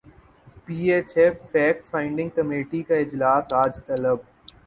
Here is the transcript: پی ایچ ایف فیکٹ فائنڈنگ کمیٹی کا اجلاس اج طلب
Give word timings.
پی 0.65 0.77
ایچ 0.91 1.11
ایف 1.17 1.35
فیکٹ 1.51 1.85
فائنڈنگ 1.91 2.29
کمیٹی 2.35 2.81
کا 2.83 2.95
اجلاس 2.95 3.53
اج 3.53 3.73
طلب 3.87 4.17